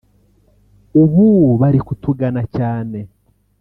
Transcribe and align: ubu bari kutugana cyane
ubu 1.01 1.27
bari 1.61 1.79
kutugana 1.87 2.41
cyane 2.55 2.99